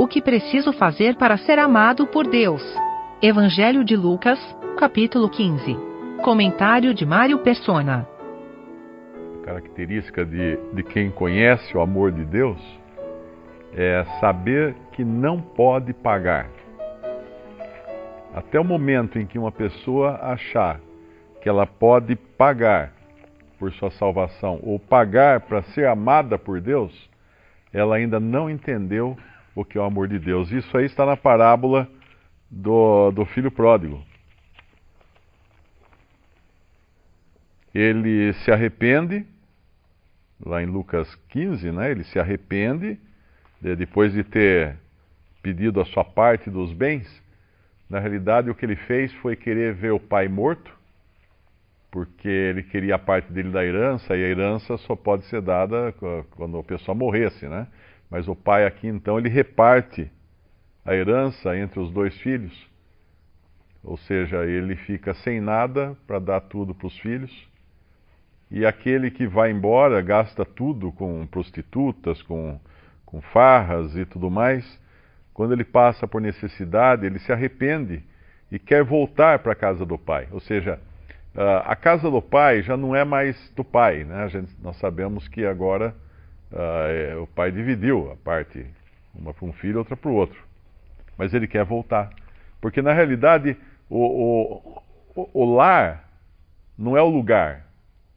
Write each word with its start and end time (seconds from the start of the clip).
O 0.00 0.08
que 0.08 0.22
preciso 0.22 0.72
fazer 0.72 1.16
para 1.16 1.36
ser 1.36 1.58
amado 1.58 2.06
por 2.06 2.26
Deus? 2.26 2.62
Evangelho 3.20 3.84
de 3.84 3.94
Lucas, 3.94 4.38
capítulo 4.78 5.28
15. 5.28 5.76
Comentário 6.22 6.94
de 6.94 7.04
Mário 7.04 7.40
Persona. 7.40 8.08
Característica 9.44 10.24
de, 10.24 10.56
de 10.72 10.82
quem 10.84 11.10
conhece 11.10 11.76
o 11.76 11.82
amor 11.82 12.12
de 12.12 12.24
Deus 12.24 12.58
é 13.74 14.02
saber 14.20 14.74
que 14.92 15.04
não 15.04 15.38
pode 15.38 15.92
pagar. 15.92 16.48
Até 18.34 18.58
o 18.58 18.64
momento 18.64 19.18
em 19.18 19.26
que 19.26 19.38
uma 19.38 19.52
pessoa 19.52 20.18
achar 20.22 20.80
que 21.42 21.48
ela 21.48 21.66
pode 21.66 22.16
pagar 22.16 22.90
por 23.58 23.70
sua 23.72 23.90
salvação 23.90 24.60
ou 24.62 24.78
pagar 24.78 25.40
para 25.40 25.60
ser 25.60 25.86
amada 25.86 26.38
por 26.38 26.58
Deus, 26.58 26.90
ela 27.70 27.96
ainda 27.96 28.18
não 28.18 28.48
entendeu 28.48 29.14
o 29.54 29.64
que 29.64 29.78
é 29.78 29.80
o 29.80 29.84
amor 29.84 30.08
de 30.08 30.18
Deus. 30.18 30.50
Isso 30.50 30.76
aí 30.76 30.86
está 30.86 31.04
na 31.04 31.16
parábola 31.16 31.88
do, 32.50 33.10
do 33.10 33.24
filho 33.24 33.50
pródigo. 33.50 34.02
Ele 37.74 38.32
se 38.44 38.50
arrepende, 38.50 39.24
lá 40.44 40.62
em 40.62 40.66
Lucas 40.66 41.14
15, 41.28 41.70
né? 41.70 41.90
Ele 41.90 42.04
se 42.04 42.18
arrepende 42.18 42.98
de, 43.60 43.76
depois 43.76 44.12
de 44.12 44.24
ter 44.24 44.76
pedido 45.42 45.80
a 45.80 45.84
sua 45.84 46.04
parte 46.04 46.50
dos 46.50 46.72
bens. 46.72 47.22
Na 47.88 47.98
realidade, 47.98 48.50
o 48.50 48.54
que 48.54 48.64
ele 48.64 48.76
fez 48.76 49.12
foi 49.14 49.36
querer 49.36 49.74
ver 49.74 49.92
o 49.92 50.00
pai 50.00 50.28
morto 50.28 50.80
porque 51.90 52.28
ele 52.28 52.62
queria 52.62 52.94
a 52.94 52.98
parte 52.98 53.32
dele 53.32 53.50
da 53.50 53.64
herança 53.64 54.16
e 54.16 54.24
a 54.24 54.28
herança 54.28 54.76
só 54.78 54.94
pode 54.94 55.24
ser 55.24 55.42
dada 55.42 55.92
quando 56.30 56.58
a 56.58 56.62
pessoa 56.62 56.94
morresse, 56.94 57.48
né? 57.48 57.66
Mas 58.10 58.28
o 58.28 58.34
pai 58.34 58.66
aqui 58.66 58.88
então 58.88 59.18
ele 59.18 59.28
reparte 59.28 60.10
a 60.84 60.94
herança 60.94 61.56
entre 61.56 61.78
os 61.78 61.90
dois 61.92 62.16
filhos, 62.20 62.68
ou 63.82 63.96
seja, 63.96 64.44
ele 64.44 64.76
fica 64.76 65.14
sem 65.14 65.40
nada 65.40 65.96
para 66.06 66.18
dar 66.18 66.40
tudo 66.40 66.74
para 66.74 66.86
os 66.86 66.98
filhos. 66.98 67.48
E 68.50 68.66
aquele 68.66 69.10
que 69.10 69.26
vai 69.26 69.50
embora 69.50 70.02
gasta 70.02 70.44
tudo 70.44 70.90
com 70.92 71.26
prostitutas, 71.26 72.20
com, 72.22 72.58
com 73.06 73.20
farras 73.20 73.96
e 73.96 74.04
tudo 74.04 74.30
mais. 74.30 74.78
Quando 75.32 75.52
ele 75.52 75.64
passa 75.64 76.06
por 76.06 76.20
necessidade, 76.20 77.06
ele 77.06 77.20
se 77.20 77.32
arrepende 77.32 78.02
e 78.50 78.58
quer 78.58 78.82
voltar 78.82 79.38
para 79.38 79.52
a 79.52 79.56
casa 79.56 79.86
do 79.86 79.96
pai. 79.96 80.28
Ou 80.32 80.40
seja, 80.40 80.80
Uh, 81.34 81.62
a 81.64 81.76
casa 81.76 82.10
do 82.10 82.20
pai 82.20 82.60
já 82.60 82.76
não 82.76 82.94
é 82.94 83.04
mais 83.04 83.50
do 83.54 83.62
pai, 83.62 84.02
né? 84.02 84.28
Gente, 84.28 84.52
nós 84.60 84.76
sabemos 84.78 85.28
que 85.28 85.46
agora 85.46 85.94
uh, 86.52 87.22
o 87.22 87.26
pai 87.26 87.50
dividiu 87.50 88.10
a 88.12 88.16
parte, 88.16 88.66
uma 89.14 89.32
para 89.34 89.46
um 89.46 89.52
filho, 89.52 89.78
outra 89.78 89.96
para 89.96 90.10
o 90.10 90.14
outro. 90.14 90.42
Mas 91.16 91.34
ele 91.34 91.46
quer 91.46 91.64
voltar. 91.64 92.10
Porque 92.60 92.82
na 92.82 92.92
realidade 92.92 93.56
o, 93.88 94.82
o, 95.14 95.30
o 95.32 95.54
lar 95.54 96.08
não 96.76 96.96
é 96.96 97.02
o 97.02 97.08
lugar. 97.08 97.66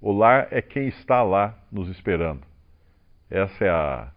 O 0.00 0.12
lar 0.12 0.48
é 0.50 0.60
quem 0.60 0.88
está 0.88 1.22
lá 1.22 1.56
nos 1.70 1.88
esperando. 1.88 2.42
Essa 3.30 3.64
é 3.64 3.70
a, 3.70 4.08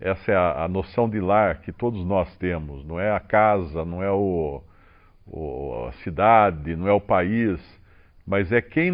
essa 0.00 0.32
é 0.32 0.36
a, 0.36 0.64
a 0.64 0.68
noção 0.68 1.08
de 1.08 1.20
lar 1.20 1.60
que 1.60 1.72
todos 1.72 2.04
nós 2.04 2.34
temos. 2.36 2.84
Não 2.84 2.98
é 2.98 3.10
a 3.10 3.20
casa, 3.20 3.84
não 3.84 4.02
é 4.02 4.10
o, 4.10 4.62
o 5.26 5.86
a 5.88 5.92
cidade, 6.02 6.76
não 6.76 6.88
é 6.88 6.92
o 6.92 7.00
país 7.00 7.60
mas 8.26 8.50
é 8.52 8.62
quem 8.62 8.90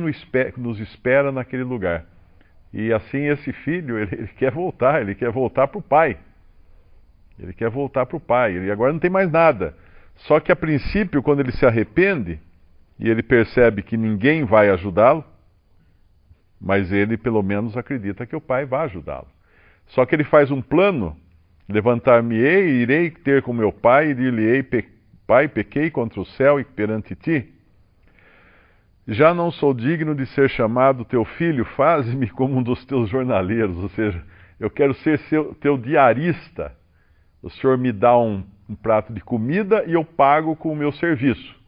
nos 0.56 0.80
espera 0.80 1.30
naquele 1.30 1.62
lugar. 1.62 2.04
E 2.72 2.92
assim 2.92 3.26
esse 3.28 3.52
filho, 3.52 3.98
ele, 4.00 4.14
ele 4.14 4.28
quer 4.28 4.52
voltar, 4.52 5.00
ele 5.02 5.14
quer 5.14 5.30
voltar 5.30 5.68
para 5.68 5.78
o 5.78 5.82
pai. 5.82 6.18
Ele 7.38 7.52
quer 7.52 7.70
voltar 7.70 8.06
para 8.06 8.16
o 8.16 8.20
pai. 8.20 8.54
Ele 8.54 8.70
agora 8.70 8.92
não 8.92 9.00
tem 9.00 9.10
mais 9.10 9.30
nada. 9.30 9.74
Só 10.16 10.38
que 10.38 10.52
a 10.52 10.56
princípio, 10.56 11.22
quando 11.22 11.40
ele 11.40 11.52
se 11.52 11.64
arrepende 11.64 12.38
e 12.98 13.08
ele 13.08 13.22
percebe 13.22 13.82
que 13.82 13.96
ninguém 13.96 14.44
vai 14.44 14.68
ajudá-lo, 14.68 15.24
mas 16.60 16.92
ele 16.92 17.16
pelo 17.16 17.42
menos 17.42 17.76
acredita 17.76 18.26
que 18.26 18.36
o 18.36 18.40
pai 18.40 18.66
vai 18.66 18.84
ajudá-lo. 18.84 19.26
Só 19.86 20.04
que 20.04 20.14
ele 20.14 20.24
faz 20.24 20.50
um 20.50 20.60
plano: 20.60 21.16
levantar-me-ei 21.66 22.82
irei 22.82 23.10
ter 23.10 23.42
com 23.42 23.54
meu 23.54 23.72
pai 23.72 24.10
e 24.10 24.14
dir-lhe-ei, 24.14 24.62
pai, 25.26 25.48
pequei 25.48 25.90
contra 25.90 26.20
o 26.20 26.26
céu 26.26 26.60
e 26.60 26.64
perante 26.64 27.14
ti 27.14 27.59
já 29.06 29.34
não 29.34 29.50
sou 29.50 29.74
digno 29.74 30.14
de 30.14 30.26
ser 30.26 30.48
chamado 30.50 31.04
teu 31.04 31.24
filho, 31.24 31.64
faze-me 31.64 32.28
como 32.30 32.58
um 32.58 32.62
dos 32.62 32.84
teus 32.84 33.08
jornaleiros, 33.08 33.76
ou 33.76 33.88
seja, 33.90 34.22
eu 34.58 34.70
quero 34.70 34.94
ser 34.94 35.18
seu, 35.20 35.54
teu 35.54 35.78
diarista. 35.78 36.76
O 37.42 37.48
senhor 37.48 37.78
me 37.78 37.92
dá 37.92 38.16
um, 38.18 38.44
um 38.68 38.74
prato 38.74 39.12
de 39.12 39.20
comida 39.20 39.84
e 39.86 39.94
eu 39.94 40.04
pago 40.04 40.54
com 40.54 40.70
o 40.70 40.76
meu 40.76 40.92
serviço. 40.92 41.58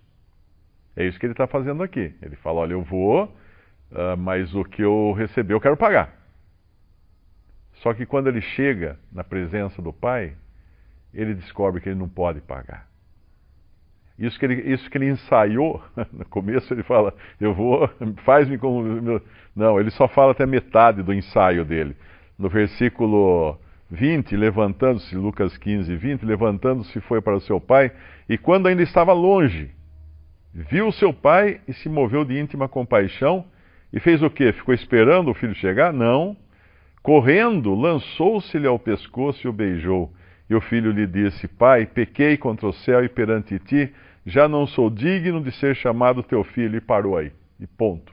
É 0.95 1.07
isso 1.07 1.19
que 1.19 1.25
ele 1.25 1.33
está 1.33 1.47
fazendo 1.47 1.83
aqui. 1.83 2.15
Ele 2.21 2.37
fala: 2.37 2.61
olha, 2.61 2.73
eu 2.73 2.83
vou, 2.83 3.25
uh, 3.25 4.17
mas 4.19 4.55
o 4.55 4.63
que 4.63 4.83
eu 4.83 5.13
receber 5.13 5.55
eu 5.55 5.61
quero 5.61 5.77
pagar. 5.77 6.15
Só 7.77 7.95
que 7.95 8.05
quando 8.05 8.29
ele 8.29 8.43
chega 8.43 8.99
na 9.11 9.25
presença 9.25 9.81
do 9.81 9.93
pai, 9.93 10.37
ele 11.13 11.35
descobre 11.35 11.81
que 11.81 11.89
ele 11.89 11.99
não 11.99 12.09
pode 12.09 12.41
pagar. 12.43 12.92
Isso 14.23 14.39
que 14.39 14.45
ele, 14.45 14.73
isso 14.73 14.89
que 14.89 14.97
ele 14.97 15.09
ensaiou, 15.09 15.83
no 16.13 16.25
começo 16.27 16.73
ele 16.73 16.85
fala, 16.85 17.13
eu 17.41 17.53
vou, 17.53 17.91
faz-me 18.25 18.57
como. 18.57 19.21
Não, 19.55 19.81
ele 19.81 19.91
só 19.91 20.07
fala 20.07 20.31
até 20.31 20.47
metade 20.47 21.03
do 21.03 21.13
ensaio 21.13 21.65
dele. 21.65 21.97
No 22.39 22.49
versículo 22.49 23.59
20, 23.91 24.37
levantando-se, 24.37 25.17
Lucas 25.17 25.57
15, 25.59 25.97
20, 25.97 26.25
levantando-se 26.25 27.01
foi 27.01 27.21
para 27.21 27.35
o 27.35 27.41
seu 27.41 27.61
pai, 27.61 27.91
e 28.29 28.39
quando 28.39 28.69
ainda 28.69 28.83
estava 28.83 29.13
longe, 29.13 29.73
viu 30.55 30.93
seu 30.93 31.13
pai 31.13 31.61
e 31.67 31.73
se 31.73 31.89
moveu 31.89 32.25
de 32.25 32.39
íntima 32.39 32.69
compaixão, 32.69 33.45
e 33.93 33.99
fez 33.99 34.23
o 34.23 34.31
quê? 34.31 34.53
Ficou 34.53 34.73
esperando 34.73 35.33
o 35.33 35.35
filho 35.35 35.55
chegar? 35.57 35.93
Não. 35.93 36.37
Correndo, 37.03 37.75
lançou-se-lhe 37.75 38.69
ao 38.69 38.79
pescoço 38.79 39.45
e 39.45 39.51
o 39.51 39.53
beijou. 39.53 40.13
E 40.49 40.55
o 40.55 40.61
filho 40.61 40.93
lhe 40.93 41.07
disse: 41.07 41.49
Pai, 41.49 41.87
pequei 41.87 42.37
contra 42.37 42.67
o 42.67 42.73
céu 42.73 43.05
e 43.05 43.09
perante 43.09 43.59
ti, 43.59 43.93
já 44.25 44.49
não 44.49 44.67
sou 44.67 44.89
digno 44.89 45.43
de 45.43 45.53
ser 45.53 45.75
chamado 45.77 46.23
teu 46.23 46.45
filho. 46.45 46.77
E 46.77 46.81
parou 46.81 47.17
aí. 47.17 47.33
E 47.59 47.67
ponto. 47.67 48.13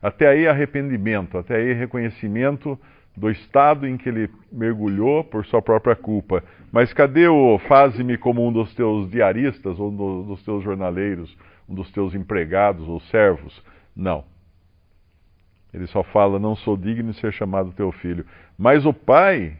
Até 0.00 0.28
aí 0.28 0.46
arrependimento, 0.46 1.38
até 1.38 1.56
aí 1.56 1.72
reconhecimento 1.72 2.78
do 3.16 3.30
estado 3.30 3.86
em 3.86 3.96
que 3.96 4.08
ele 4.08 4.28
mergulhou 4.52 5.24
por 5.24 5.46
sua 5.46 5.62
própria 5.62 5.96
culpa. 5.96 6.42
Mas 6.70 6.92
cadê 6.92 7.26
o 7.26 7.58
faze-me 7.60 8.18
como 8.18 8.46
um 8.46 8.52
dos 8.52 8.74
teus 8.74 9.10
diaristas, 9.10 9.78
ou 9.78 9.90
um 9.90 10.26
dos 10.26 10.44
teus 10.44 10.62
jornaleiros, 10.62 11.34
um 11.68 11.74
dos 11.74 11.90
teus 11.92 12.14
empregados 12.14 12.86
ou 12.86 13.00
servos? 13.00 13.64
Não. 13.96 14.24
Ele 15.72 15.86
só 15.86 16.02
fala: 16.02 16.38
Não 16.38 16.54
sou 16.54 16.76
digno 16.76 17.12
de 17.12 17.20
ser 17.20 17.32
chamado 17.32 17.72
teu 17.72 17.90
filho. 17.92 18.26
Mas 18.58 18.84
o 18.84 18.92
pai 18.92 19.56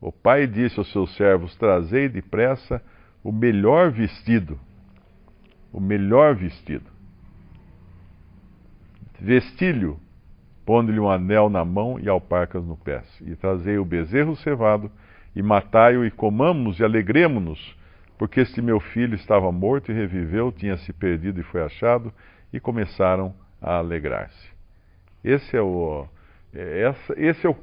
o 0.00 0.10
pai 0.10 0.46
disse 0.46 0.78
aos 0.78 0.90
seus 0.92 1.14
servos: 1.16 1.54
Trazei 1.56 2.08
depressa 2.08 2.82
o 3.22 3.32
melhor 3.32 3.90
vestido. 3.90 4.58
O 5.72 5.80
melhor 5.80 6.34
vestido. 6.34 6.90
Vestilho, 9.20 10.00
pondo-lhe 10.64 10.98
um 10.98 11.10
anel 11.10 11.50
na 11.50 11.64
mão 11.64 12.00
e 12.00 12.08
alparcas 12.08 12.64
no 12.64 12.76
pés. 12.76 13.04
E 13.20 13.36
trazei 13.36 13.76
o 13.78 13.84
bezerro 13.84 14.34
cevado, 14.36 14.90
e 15.36 15.42
matai-o, 15.42 16.04
e 16.04 16.10
comamos 16.10 16.80
e 16.80 16.84
alegremo-nos, 16.84 17.76
porque 18.18 18.40
este 18.40 18.60
meu 18.60 18.80
filho 18.80 19.14
estava 19.14 19.52
morto 19.52 19.92
e 19.92 19.94
reviveu, 19.94 20.50
tinha 20.50 20.76
se 20.78 20.92
perdido 20.92 21.40
e 21.40 21.44
foi 21.44 21.62
achado, 21.62 22.12
e 22.52 22.58
começaram 22.58 23.34
a 23.60 23.76
alegrar-se. 23.76 24.48
Esse 25.22 25.56
é 25.56 25.60
o, 25.60 26.06
é, 26.52 26.92
esse 27.16 27.46
é 27.46 27.50
o, 27.50 27.56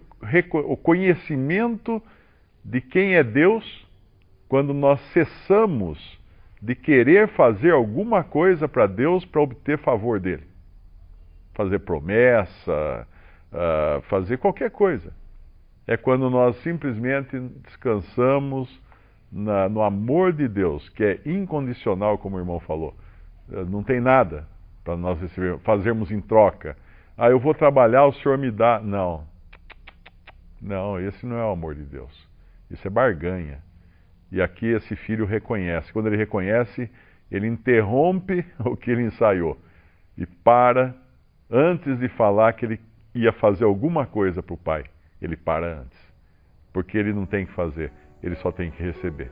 o 0.71 0.77
conhecimento 0.77 2.01
de 2.63 2.79
quem 2.79 3.15
é 3.15 3.23
Deus 3.23 3.86
quando 4.47 4.73
nós 4.73 4.99
cessamos 5.11 6.17
de 6.61 6.73
querer 6.75 7.27
fazer 7.29 7.71
alguma 7.71 8.23
coisa 8.23 8.67
para 8.67 8.87
Deus 8.87 9.23
para 9.25 9.41
obter 9.41 9.77
favor 9.79 10.19
dele. 10.19 10.43
Fazer 11.53 11.79
promessa, 11.79 13.07
uh, 13.51 14.01
fazer 14.03 14.37
qualquer 14.37 14.71
coisa. 14.71 15.13
É 15.85 15.95
quando 15.95 16.29
nós 16.29 16.55
simplesmente 16.57 17.39
descansamos 17.65 18.69
na, 19.31 19.69
no 19.69 19.81
amor 19.81 20.33
de 20.33 20.47
Deus, 20.47 20.87
que 20.89 21.03
é 21.03 21.21
incondicional, 21.25 22.17
como 22.17 22.37
o 22.37 22.39
irmão 22.39 22.59
falou. 22.59 22.95
Uh, 23.49 23.65
não 23.65 23.83
tem 23.83 23.99
nada 23.99 24.47
para 24.83 24.95
nós 24.95 25.19
receber, 25.19 25.59
fazermos 25.59 26.11
em 26.11 26.21
troca. 26.21 26.75
Ah, 27.17 27.29
eu 27.29 27.39
vou 27.39 27.53
trabalhar, 27.53 28.05
o 28.05 28.13
senhor 28.13 28.37
me 28.37 28.51
dá. 28.51 28.79
Não. 28.79 29.25
Não, 30.61 30.99
esse 30.99 31.25
não 31.25 31.37
é 31.37 31.45
o 31.45 31.51
amor 31.51 31.75
de 31.75 31.83
Deus. 31.83 32.27
Isso 32.69 32.87
é 32.87 32.89
barganha. 32.89 33.66
E 34.31 34.41
aqui 34.41 34.67
esse 34.67 34.95
filho 34.95 35.25
reconhece. 35.25 35.91
Quando 35.93 36.07
ele 36.07 36.17
reconhece, 36.17 36.89
ele 37.31 37.47
interrompe 37.47 38.45
o 38.59 38.75
que 38.75 38.91
ele 38.91 39.03
ensaiou 39.03 39.57
e 40.17 40.25
para 40.25 40.95
antes 41.49 41.97
de 41.99 42.09
falar 42.09 42.53
que 42.53 42.65
ele 42.65 42.79
ia 43.13 43.31
fazer 43.31 43.63
alguma 43.63 44.05
coisa 44.05 44.41
para 44.41 44.53
o 44.53 44.57
pai. 44.57 44.83
Ele 45.21 45.37
para 45.37 45.81
antes, 45.81 45.99
porque 46.73 46.97
ele 46.97 47.13
não 47.13 47.25
tem 47.25 47.45
que 47.45 47.53
fazer. 47.53 47.91
ele 48.21 48.35
só 48.37 48.51
tem 48.51 48.71
que 48.71 48.81
receber. 48.81 49.31